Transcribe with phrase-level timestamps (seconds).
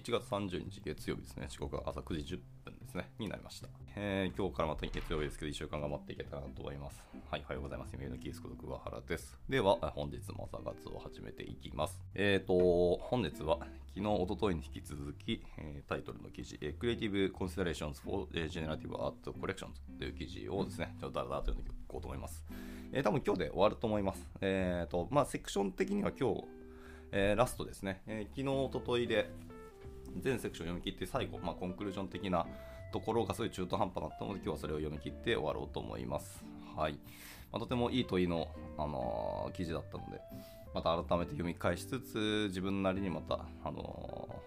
[0.00, 1.46] 1月30日月曜日ですね。
[1.50, 3.10] 時刻は朝9時10分ですね。
[3.18, 3.68] になりました。
[3.96, 7.04] えー、今日からまた月曜日ですけど、1週間頑張っていけたらなと思います。
[7.30, 7.92] はい、おはようございます。
[7.92, 9.38] 夢のキースこと桑原です。
[9.46, 12.00] では、本日も朝活を始めていきます。
[12.14, 22.42] えーと、本日は昨日、おとといに引き続き、えー、タイトルの記事、えー、Creative Considerations for Generative Art Collections という記事をですね、ちょっとだらだらと読んでいこうと思います。
[22.92, 24.26] えー、多分今日で終わると思います。
[24.40, 26.44] えーと、まあ、セクション的には今日、
[27.12, 29.28] えー、ラストですね、えー、昨日、おとといで
[30.20, 32.46] 全セクション読み切って最後、まあ、コンクルージョン的な
[32.92, 36.44] ところがすごい中途半端だったので今日はそれを読み切って終わろうと思います。
[36.76, 36.94] はい
[37.52, 40.20] まあ、とてもいい問いの、あのー、記事だったので
[40.74, 44.42] また改めて読み返しつつ自分なりにまた、あのー、こ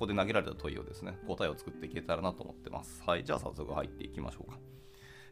[0.00, 3.02] こで投げられた問いをですね答えを作っていけたらなと思ってます。
[3.06, 4.58] はい、じゃあ早速入っていきましょうか。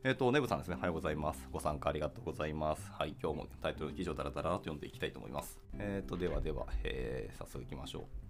[0.04, 0.76] えっ、ー、と、ネブさんですね。
[0.76, 1.48] おはようございます。
[1.50, 2.92] ご参加ありがとうございます。
[2.92, 5.58] はい、今日もタイトルの記事をダラダラと読んでいきたいと思います。
[5.78, 8.25] えっ、ー、と、ではでは、えー、早速いきましょう。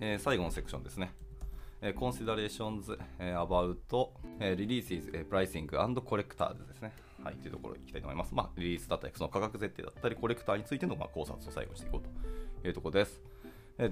[0.00, 1.12] えー、最後のセクションですね。
[1.80, 4.08] えー、Considerations、えー、about、
[4.40, 6.92] えー、Releases、えー、Pricing and Collectors ですね。
[7.22, 8.34] はい、というところに行きたいと思います。
[8.34, 13.20] まあ、リリースだったり、その価格設定だったり、コレクターについてのま考察を最後にしていこうというところです。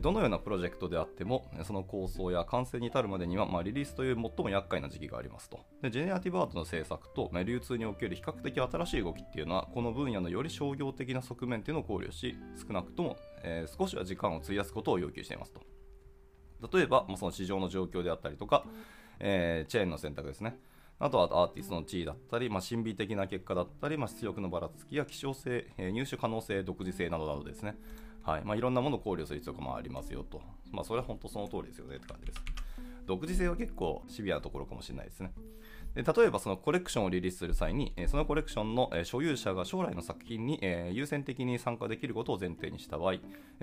[0.01, 5.61] どのようなプロジェクトであっても、その構想や完成に至るまでには、まあ、リリースという最も厄介な時期がありますと。
[5.83, 12.35] でジェネラティブアートの制作と、まあ、流通における比較的新しい動きっていうのは、この分野のより商業的な側面っていうのを考慮し、
[12.67, 15.61] 少なくとも、えー、少しは時間を費やすことを要求していますと。
[16.73, 18.65] 例えば、まあ、その市場の状況であったりとか、
[19.21, 20.59] えー、チェーンの選択ですね。
[20.99, 27.77] あとはアーティストの地位だったり、まあ、神秘的な結果だったり、まあ、出力のばらつきや希少性、えー、入手可能性、独自性などなどですね。
[28.25, 30.41] はいまあ、いろんなものを考慮する必要がありますよと。
[30.73, 32.41] まあ、それは本当その通りですよねって感じです。
[33.07, 35.31] 独自性は結構シビアなところかもしれないですね。
[35.95, 40.59] で例えばそのコレクションをリリースする際に、そのコレクションの所有者が将来の作品に
[40.93, 43.17] 優先的に参加できることを前提にした場合、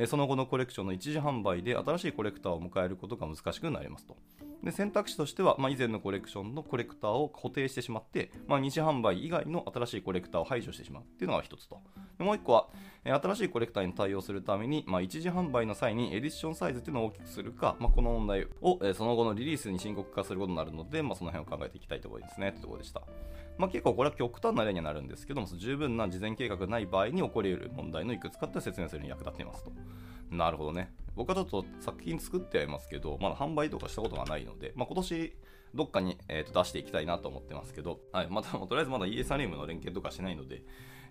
[0.06, 4.16] その後のコレクションの一時販売で新しいコレクターを迎えることが難しくなりますと。
[4.64, 11.82] で選択肢としては、まあ、以前のコレクションのコレクターを固定してしまって、まあ、二次販売以外の新しいコレクターを排除してしまうっていうのが一つと。
[12.24, 12.68] もう一個は、
[13.04, 23.02] 新しいコレクターに対応するために、まあ、一次販売の際にエディションサイズっていうのを大きくするか、まあ、この問題をその後のリリースに深刻化することになるので、まあ、その辺を考えていきたいところですねというところでした。
[23.58, 29.72] まあ、結構これは極端な例にはなるんですけども、十分な事前計画がない場合に起こり得る問題のいくつかって説明するに役立っていますと。
[30.30, 30.94] なるほどね。
[31.16, 35.34] 僕はちょっと作品作ってはいますけど、まだ販売とかしたことがないので、まあ、今年
[35.74, 40.64] どっかに、えー、と出していきたいなと思ってますけど、はい、また、とりあえずまだ ESRM の連携とかしないので、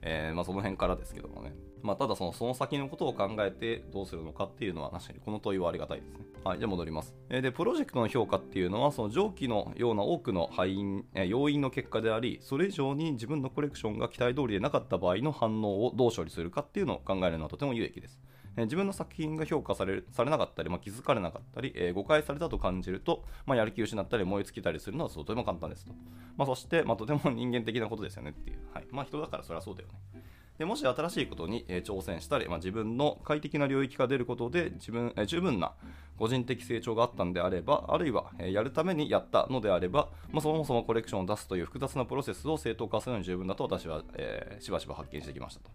[0.02, 1.52] えー、まあ、その辺からですけどもね。
[1.82, 6.18] まあ、ただその、その先のことを考えてどうするのかっていうのは確かにこの問いはありがたいですね。
[6.44, 7.14] はい、じゃ戻ります。
[7.28, 18.20] えー、で、プロジェクトの評価っていうのは、その上記のような多くの敗因、えー、要因の結果であり、それ以上に自分のコレクションが期待通りでなかった場合の反応をどう処理するかっていうのを考えるのはとても有益です。
[18.56, 25.92] え自分の作品が評価されされなかったり、まあ、気づかれなかったり、え、誤解されたと感じると、まあ、やる気失ったり燃え尽きたりするのはとても簡単ですと。
[26.36, 28.58] まあ、そして、ま、とても 人間的なことですよねっていう。
[28.72, 28.86] はい。
[28.90, 30.22] ま、人だからそれはそうだよね。
[30.58, 35.72] でもし新しいことに、え挑戦したり、まあ、自分の快適な領域が出ることで自分、え十分な
[36.18, 45.70] 個人的成長があったんであれば、あるいは、えやるためにやったのであれば、まあ、そもそもコレクションを出すという複雑なプロセスを正当化するのに十分だと私は、えー、しばしば発見してきましたと。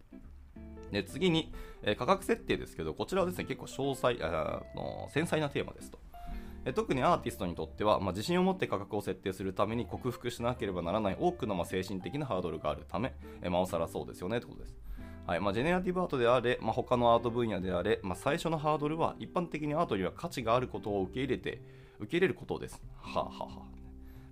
[0.91, 1.53] で次に、
[1.84, 6.00] えー、価格設定ですけど、こちらはですね結構詳細あの繊細なテーマですと。
[6.73, 13.13] 特にアーティストにとっては、まあ、自信を持って価格を設定するために克服しなければならない多くのま精神的なハードルがあるため、
[13.44, 14.75] えま、おさらそうですよねということです。
[15.28, 21.62] はいまあ、ジェネラティブアートであれ、まあ、他のアート分野であれ、まあ、最初のハードルは一般的にアートには価値があることを受け入れて
[22.00, 22.81] 受け入れることです。
[23.00, 23.75] はあ、ははあ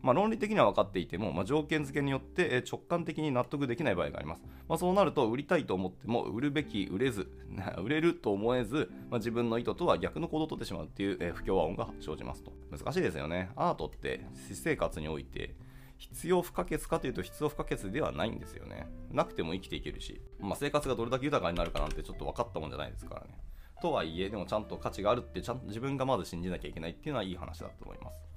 [0.03, 4.43] まあ、論理的には分かっていても、まあ、条件付けによって直感的に納得できない場合があります。
[4.67, 7.31] まあ、そうなると、売りたいと思っても、売るべき、売れず、
[7.81, 12.51] 売れると思えず、まあ、自分の意図とは逆の行動をとってしまうっていう、え、不協和音が生じますと。
[12.69, 13.49] 難しいですよね。
[13.55, 15.55] アートって私生活において、
[15.97, 18.87] 必要不可欠かというと必要不可欠ではないんですよね。
[19.09, 23.37] なくても生きていけるし、まあ、生活がどれだけ豊かになるかなんてちょっと分かったもんじゃないですからね。
[23.81, 28.32] とはいえ、でもちゃんと価値があるってちゃんと自分がまず信じなきゃいけないっていうのはいい話だと思います。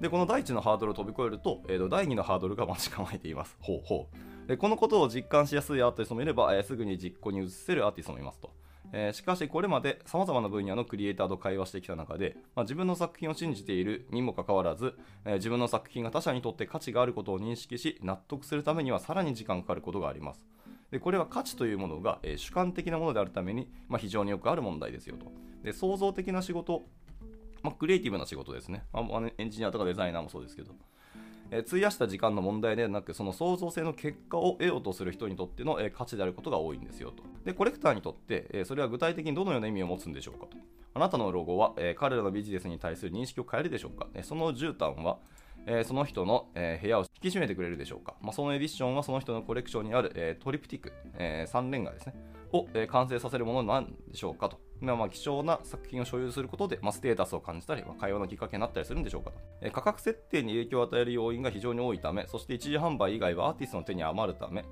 [0.00, 3.56] で、この第一のハードルを飛び越えると、えー、と第二のハードルが待ち構えています。
[3.60, 4.48] ほうほう。
[4.48, 8.50] でこのことを実感しやすいアーティストもいれば、えー、すぐに実行に移せるアーティストもいますと。
[8.92, 14.94] えー、しかし、これまで様々な分野のクリエイターと会話してきた中で、まあ、自分の作品を信じているにもかかわらず、
[15.24, 20.44] えー、自分の作品が他者にとって価値があることを認識し、納得するためにはさらに時間がかかることがあります。
[20.90, 25.26] でこれは価値というものが、えー、主観的なものであるために、まあ、非常によくある問題ですよと。
[25.62, 26.86] で創造的な仕事
[27.62, 30.72] まあ、クリエイティブな仕事ですね、まあ、エンジニアとかデザイナーもそうですけど、
[31.50, 37.22] えー、費やした時間の問題ではなく、その創造性の結果を得ようとする人にとっての、えー、価値であることが多いんですよと。
[37.44, 40.56] で、コレクターにとって、えー、それは具体的にどのような意味を持つんでしょうかと。
[40.94, 45.18] あなたのロゴは、え、彼らのビジネスに対する認識を変えるでしょうか、えその絨毯は、
[45.66, 52.14] えー、その人の、え、部屋を引き締めてくれるでしょうか、まあ、そのエディションはその人のコレクションにある、え、トリプティク、え3連画ですね、
[52.52, 54.58] を、え完成させるものなんでしょうかと。
[54.80, 64.64] まあ、貴重な作品を所有することで、まあ、ステータスを感じたり、まあ、会話のきっかけになったりするんでしょうかと、え価格設定に影響を与える要因が非常に多いため、そして一時販売以外はアーティストの手に余るため、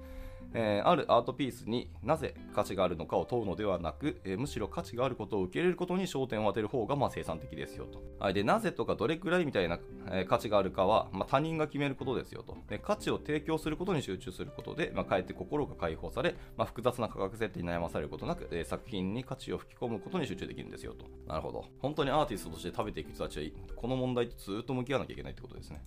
[0.55, 8.03] えー、あるアートピースになぜ価値があるのかを問うのではなく、えー、むしろ価値があることを受け入れることに焦点を当てる方がまあ生産的ですよと。
[8.19, 9.79] はい、でなぜとかどれくらいみたいな、
[10.11, 12.57] えー、価値があるかは、まあ、他人が決めることですよと。
[12.69, 21.07] で価値を提供することに集中することで、まあ、かえって心が解放され、まあ、複雑な価格設定に悩まされることなく、えー、作品に価値を吹き込むことに集中できるんですよと。
[21.27, 21.65] なるほど。
[21.81, 25.83] 本当にアーティストとして食べていく人たちはこの問題とずっと向き合わなきゃいけないってことですね。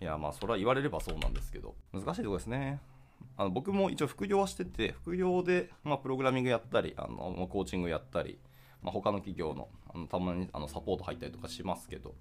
[0.00, 2.80] いやまあそれは言われればそうなんですけど難しいところですね。
[3.36, 8.38] あの僕も一応副業はしてて、副業で、まあ、プログラミングやったり、あのコーチングやったり、
[8.82, 12.14] まあ、他の企業のあのたまにあのサポート入ったりとかしますけど、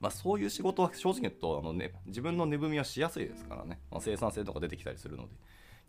[0.00, 5.30] まあ、そういう仕事は正直言うとあの、ね、自分の値踏みはしやすいですからね、まあ、生産性とか出てきたりするので。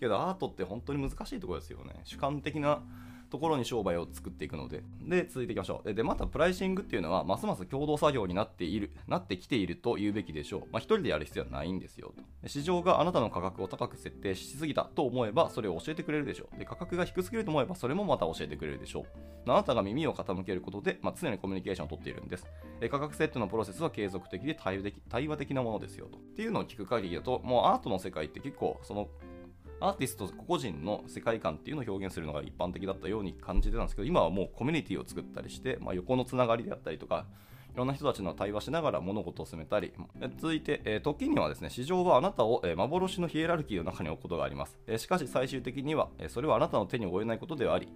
[0.01, 1.93] けどアートって本当に難しいところですよね。
[2.03, 2.81] 主観的な
[3.31, 4.83] ところに商売を作っていくので。
[5.01, 5.93] で、続いていきましょう。
[5.93, 10.61] で、またプライシングっていうのは、ますます共同作業になっている、なってきていると言うべきでしょう。
[10.71, 12.49] まあ、一人でやる必要はないんですよと。
[12.49, 16.59] 市場があなたの価格を高く設定しすぎたと思えば、それを教えてくれるでしょう。
[16.59, 19.49] で、価格が低すぎると思えば、それもまた教えてくれるでしょう。
[19.49, 22.45] あなたが耳を傾けることで、まあ、常にコミュニケーションをとっているんです。
[22.89, 26.17] 価格設定のプロセスは継続的で対話的対話的なものですよと。
[26.17, 29.09] っていうのを聞く限りだと、もうアートの世界って結構、その
[29.81, 37.25] アーティスト個々人の世界観っていうのを表現するのが一般的だったように感じてたんですけど今はもうコミュニティを作ったりして、まあ、横のつながりであったりとか
[37.73, 39.93] いろんな人たちの対話しながら物事を進めたり、
[40.37, 44.77] 続いて、え、時にはですね、市場はあなたを、え、幻のヒエラルキーの中に置くことがあります。
[44.87, 47.87] え、しかし最終的には、えそれはあなたの手に負えないことではあり、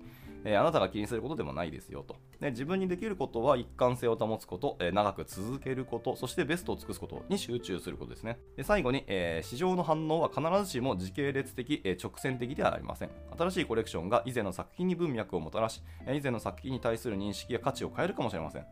[0.45, 2.15] えあなたが気にすることでもないですよと。
[2.39, 8.39] で自分にできることは一貫性を保つこと、え長く続けること、そしてベストを尽くすことに集中することですね。
[8.55, 13.09] で最後に、えー市場の反応は必ずしも時系列的、え直線的ではありません。
[13.37, 18.65] 新しいコレクションが以前の作品に文脈をもたらし、以前の作品に対する認識や価値を変えるかもしれません。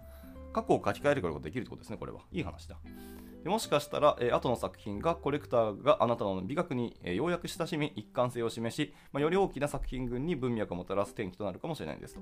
[0.54, 2.20] 過去を書き換えることができるってことですね、これは。
[2.31, 2.78] いい話だ。
[3.44, 12.22] でもしかしたら、えー、後の作品がコレクターがあなたの美学に、えー、ようやく親しみ、一貫性を示し、まあ、より大きな作品群に文脈をもたらす転機となるかもしれないですと。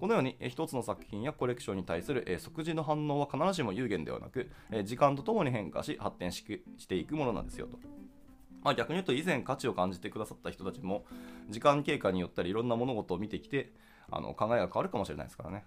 [0.00, 6.42] このように、えー、一つの作品やコレクションに対する、えー、即時の反応は必ずしも有限ではなく、えー、時間とともに変化し、発展し
[6.78, 7.78] していくものなんですよと。
[8.62, 11.04] まあ、逆に言うと以前価値を感じてくださった人たちも
[11.50, 13.72] 時間経過によったりいろんな物事を見てきて
[14.08, 15.64] あの考えが変わるかもしれないですからね。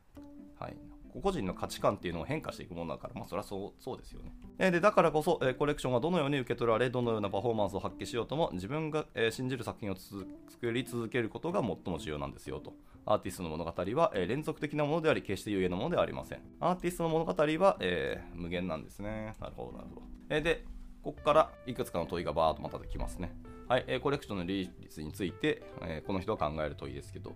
[0.58, 0.78] はい、
[1.22, 4.34] 個人の価値観っていうのを変化していくものだから、まあ、それはそうそうですよね。
[4.60, 10.26] えでだからこそ、えコレクションがどのように受け取られ、どのようなパフォーマンスを発揮しようとも、自分が、え信じる作品を作
[10.72, 12.74] り続けることが最も重要なんですよと。
[13.06, 16.40] アーティストの物語は、え連続的なものであり、決して有限なものではありません。
[16.60, 19.36] アーティストの物語は、えー、無限なんですね。
[19.40, 20.02] なるほど、なるほど。
[20.30, 20.66] えで、
[21.04, 23.32] ここからいくつかの問いがバーっとまたできますね。
[23.68, 27.36] はい、えコレクションのリリースについて、えこの人は考える問いですけど、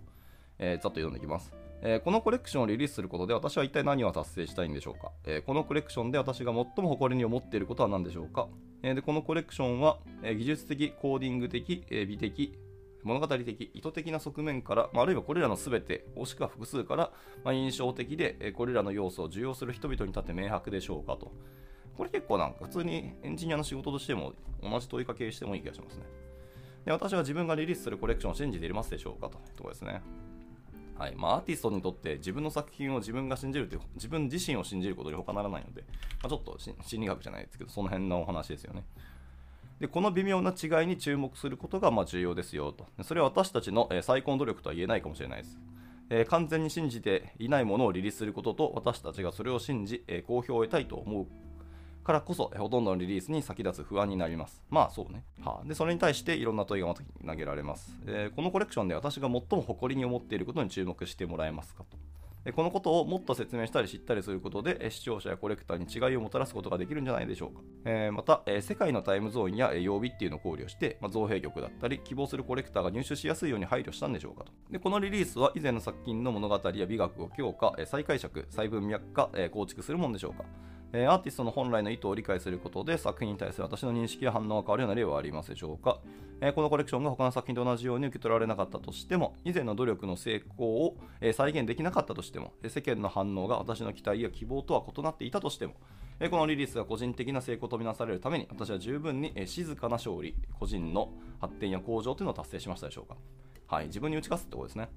[0.58, 1.69] えー、ざっと読んでいきます。
[1.82, 8.48] えー、このコレクションをリリースすることで私は一体何を達成したいんでしょうか、えー、このコレクションで私が最も誇りに思っていることは何でしょうか、
[8.84, 12.58] えー、でこのコレクションは、え技術的、コーディング的、え美的、
[13.04, 17.12] 物語的、意図的な側面から、まあ、あるいはこれらの全て、もしくは複数から、
[17.44, 21.32] まあ、印象的で、えこれらの要素を受容する人々に立って明白でしょうかと。
[22.00, 24.34] これ結構なんか普通にエンジニアの仕事としても
[24.64, 26.04] 同じ問いかけしてもいい気がしますね。
[26.86, 30.02] で私は自分がリリースするコレクションを信じていますでしょうかというところですね。
[31.00, 31.16] はい。
[31.16, 35.86] まあ、アーティストにとって自分の作品を自分が信じるという自分自身を信じることに他ならないので、
[36.22, 38.84] まあ、ちょっと心理学じゃないですけどその辺のお話ですよね。
[39.80, 42.86] でこの微妙な違いに注目することがま重要ですよと。
[43.04, 45.58] それは私たちの最高の努力とは言えないかもしれないです。
[46.10, 51.28] えー、完全に信じていないものをリリースすることと私たちがそれを信じ、えー、好評を得たいと思う
[52.04, 54.64] からこそ、ほとんどのリリースに先立つ不安になります。
[54.70, 55.24] まあそうね。
[55.44, 61.98] はあ、で、それに対していろんな問いがまた投げられます、えー、このコレクションで私が最も誇りに思っていることに注目してもらえますかと。
[62.54, 80.46] このことをもっと説明したり知ったりすることで視聴者やコレクターに違いをもたらすことができるんじゃないでしょうか、えー、また、え世界のタイムゾーンや曜日っていうのを考慮して、まあ、造幣局だったり希望するコレクターが入手しやすいように配慮したんでしょうかとでこのリリースは以前の作品の物語や美学を強化再解釈細分脈化構築するものでしょうか
[80.92, 86.00] えアーティストの本来の意図を理解することで作品に対する私の認識や反応が変わるような例はありますでしょうか、
[86.42, 95.76] えこのコレクションが他の作品と同じように受け取られなかったとしても以前の努力の成功を、え再現できなかったとしても世間の反応が私の期待や希望とは異なっていたとしても
[96.32, 103.16] このリリースが個人的な成功とみなされるために私は十分に静かな勝利個人の発展や向上というのを達成しましたでしょうか？
[103.68, 104.90] はい自分に打ち勝つってことですね。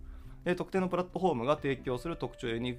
[0.57, 2.77] 特定のプラットフォームが提供する特徴に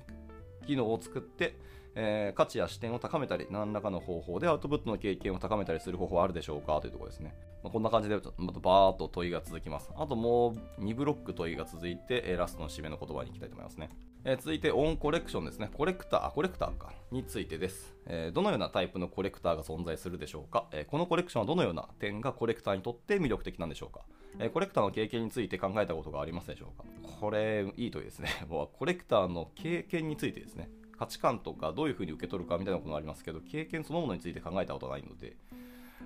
[0.65, 1.57] 機能を作って、
[1.95, 7.35] えー価値や視点を高めたり、何らかの方法でアウトプットの経験を高めたりする方法はあるでしょうかというところですね。
[7.63, 9.91] まあ、こんな感じで、またバーっと問いが続きます。
[9.95, 13.89] あともう2ブロック問いが続いて、えラストの締めの言葉に行きたいと思いますね。
[14.25, 15.69] えー続いて、オンコレクションですね。
[15.73, 16.93] コレクター、コレクターか。
[17.13, 24.01] についてです、えどのようなタイプのコレクターが存在するでしょうか、えこのコレクションはどのような点がコレクターにとって魅力的なんでしょうか、
[24.39, 26.83] えコレクターの経験について考えたことがありますでしょうか？
[27.19, 28.29] これ、いい問いですね。
[28.49, 30.69] もうコレクターの経験についてですね。
[30.97, 35.35] 価値観とかどういうふうに受け取るかみたいなことがありますけど、経験そのものについて考えたことがないので、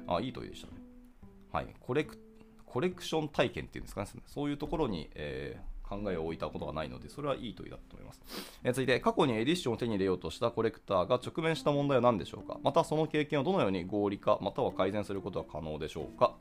[0.07, 0.73] あいい問いでしたね。
[1.51, 2.17] はい、コレク
[2.65, 8.21] コレクション体験っていうんですかね、そういうところに、えー考えを置いたことがないので、それはいい問いだと思います。
[8.61, 12.59] え続いて、過去にエディションを手に入れようとしたコレクターが直面した問題は何でしょうか？
[12.61, 16.35] またその経験をどのように合理化、または改善することは可能でしょうか？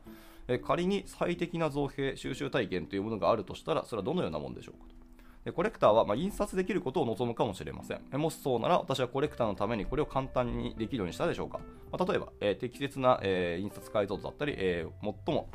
[0.49, 4.87] え仮に最適な造幣、収集体験というものがあるとしたら、それはどのようなものでしょうか？
[4.89, 4.97] と
[5.45, 8.01] でコレクターはま印刷できることを望むかもしれません。
[8.19, 11.61] もしそうなら、私はコレクターのためにこれを簡単にできるようにしたでしょうか？
[11.93, 15.49] まあ例えば、えー適切な、えー印刷解像度だったり、えー最も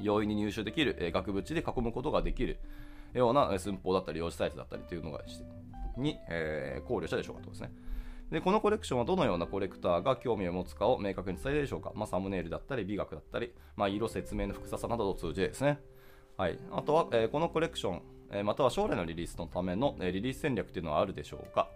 [0.00, 2.58] 容易に入手できる、え額縁で囲むことができる
[3.14, 5.40] ような寸法だったり、用紙サイズだったりというのがし
[5.96, 7.42] に、えー考慮したでしょうか？
[7.42, 7.70] とですね。
[8.30, 15.78] でこのコレクションはどのようなコレクターが興味を持つかを明確に伝えるでしょうか、まあ、サムネイルだったり美学だったり、まあ、色説明の複雑さなどを通じてですね、
[16.36, 18.02] はい、あとは、えーこのコレクション、
[18.32, 21.70] えーまたは将来のリリースのための、えーリリース戦略というのはあるでしょうか、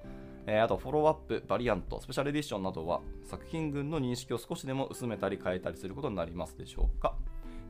[0.46, 7.14] えーあとフォローアップ、バリアント、スペシャルエディションなどは作品群の認識を少しでも薄めたり変えたりすることになりますでしょうか？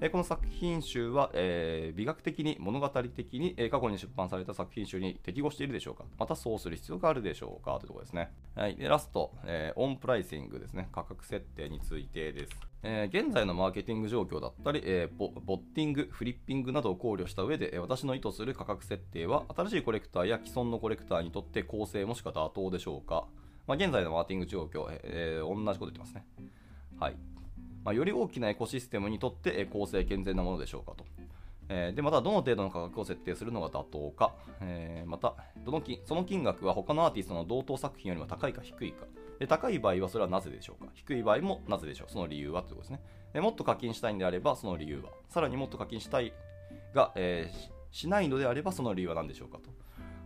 [0.02, 8.32] えこの作品集は、え美学的に物語的に、え過去に出版された作品集に適合しているでしょうかまたそうする必要があるでしょうかというところですね。
[8.54, 10.88] はい、でラスト、えオンプライシングですね。
[10.90, 12.52] 価格設定についてです。
[12.82, 23.26] え現在のマーケティング状況だったり、えボッティング、フリッピングなどを考慮した上で、私の意図する価格設定は、新しいコレクターや既存のコレクターにとって公正もしくは妥当でしょうか、
[23.66, 26.24] まあ、現在のマーケティング状況、えー同じこと言ってますね。
[26.98, 27.39] はい。
[27.84, 31.04] まあ、より大きなエコシステムにとって公正健全なものでしょうかと。
[31.68, 35.34] えーでまた、どの程度の価格を設定するのが妥当か、えーまた
[35.64, 39.06] どの金、その金額は他のアーティストの同等作品よりも高いか低いか、
[39.38, 43.00] で高い場合はそれはなぜでしょうか、低い場合もなぜでしょう、その理由はということですね。
[43.32, 46.32] でもっと課金したいんであれば、その理由は、さらにもっと課金したい
[46.92, 49.68] が、えーしないのであれば、その理由は何でしょうかと。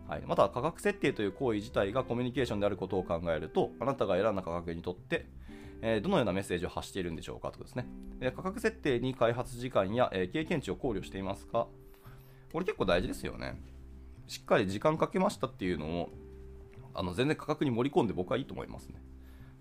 [0.07, 5.25] はい、また価格設定という行為自体がコミュニケーションであることを考えるとあなたが選んだ価格にとって、
[5.81, 7.87] えどのようなメッセージを発しているんでしょうかとかですね、
[8.35, 11.67] 価格設定に開発時間や、え経験値を考慮していますか。
[12.51, 13.59] これ結構大事ですよね。
[14.27, 16.09] しっかり時間かけましたっていうのを
[16.93, 19.01] あの全然価格に盛り込んで僕はいいと思いますね。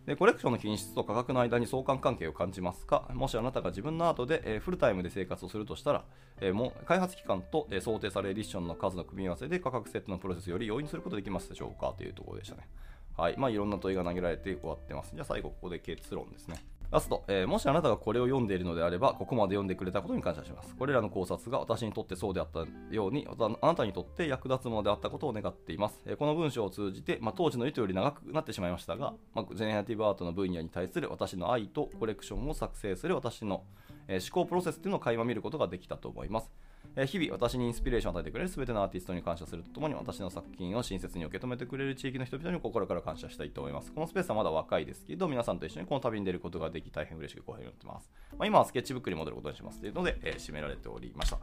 [0.06, 3.08] でコレクションの品質と価格の間に相関関係を感じますか？
[3.14, 6.04] もしあなたが自分のアートで、えーフルタイムで生活をするとしたら、
[6.40, 11.94] えーも開発期間と、えー想定されるエディションの数の組み合わせで価格設定のプロセスより容易にすることができますでしょうか？
[11.96, 12.68] というところでしたね。
[13.16, 13.36] はい。
[13.38, 15.12] まあ、いろんな問いが投げられて終わってます。
[15.14, 16.56] じゃあ最後、ここで結論ですね。
[16.94, 20.76] ラスト、えーもしあなたがこれを読んでいるのであれば、ここまで読んでくれたことに感謝します。
[20.76, 26.00] これらの考察が私にとってそうであったように、あなたにとって役立つものであったことを願っています。
[26.06, 33.64] えーこの文章を通じて、まあ、当時の意図より長くなってしまいましたが、まあ、ジェネラティブアートの分野に対する私の愛とコレクションを作成する私の、
[34.06, 36.52] えー思考プロセスというのを垣間見ることができたと思います。
[36.96, 43.92] え日々私にインスピレーションを与えてくれる全てのアーティストに感謝するとともに私の作品を親切に受け止めてくれる地域の人々に心から感謝したいと思います。
[43.92, 48.10] このスペースはまだ若いですけど、皆さんと一緒にこの旅に出ることができ大変嬉しく光栄に思ってます。
[48.38, 51.38] まあ、今はスケッチブックに戻ることにしますというので、えー締められておりました。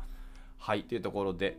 [0.58, 1.58] はい、というところで、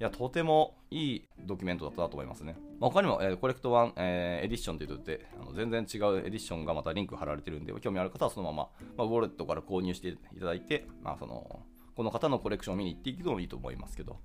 [0.00, 2.56] いや、とてもいいドキュメントだったなと思いますね。
[2.80, 11.60] まあ、他にも、えーコレクト1、えーエディションということで、あの全然違うエディションがまたリンク貼られてるんで、興味ある方はそのまま、まあ、ウォレットから購入していただいて、まあ、その
[11.96, 14.18] この方のコレクションを見に行っていくのもいいと思いますけど、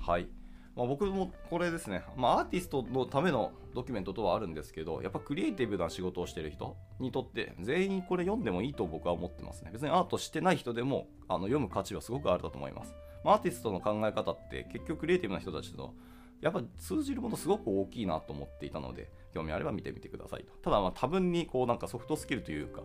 [0.00, 0.28] はい。
[0.76, 9.70] まあ、僕もこれですね、まあ、アーティストのためのドキュメントとはあるんですけど、やっぱクリエイティブな仕事をしている人にとって、全員これ読んでもいいと僕は思ってますね。
[9.72, 12.92] 別にアートしてない人でもあの読む価値はすごくあるだと思います。
[13.24, 15.94] まあアーティストの考え方って結局クリエイティブな人たちと
[16.40, 20.52] やっぱ通じるものすごく大きいなと思っていたので、興味あれば見てみてくださいと。
[20.60, 22.82] ただまあ多分にこうなんかソフトスキルというか、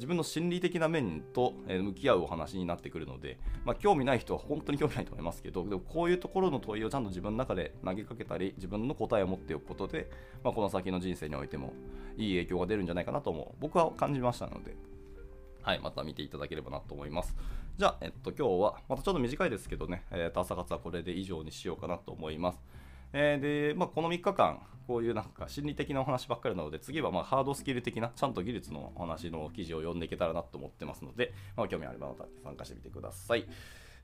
[0.00, 10.10] 自分の心理的な面と向き合うお話になってくるので、まあ、興味ない人は本当に興味ないと思いますけど、でもこういうところの問いをちゃんと自分の中で投げかけたり、自分の答えを持っておくことで、
[10.42, 11.74] まあ、この先の人生においても
[12.16, 14.74] いい影響が出るんじゃないかなとも僕は感じましたので、
[15.60, 17.36] はい、また見ていただければなと思います。
[17.76, 22.64] じゃあ、えっと、今日は、またちょっと短いですけどね、えーと朝活はこれで以上にしようかなと思います。
[23.12, 33.46] えーで、まあ、この3日間、こういうなんか心理的なお話ばっかりなので、次はまハードスキル的な、ちゃんと技術のお話の記事を読んでいけたらなと思ってますので、まあ、興味あればまた参加してみてください。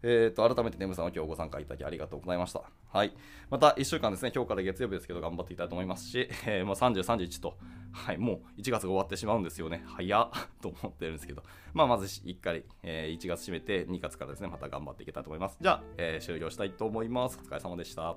[0.03, 2.63] えー、と改めて、ネムさんは今日ご参加いただきありがとうございました。
[2.93, 3.13] はい、
[3.51, 7.57] また1週間ですね、今日から月曜日ですけど、頑張っていきたいと思いますし、えー、もう30、31と、
[7.93, 10.31] はい、もう1月が終わってしまうんですよね、早っ
[10.63, 11.43] と思ってるんですけど、
[11.75, 15.59] まあ、まず1回、えー、1月締めて、2月からですね、また頑張っていけたいと思います。
[15.61, 17.39] じゃあ、えー、終了したいと思います。
[17.43, 18.17] お疲れ様でした。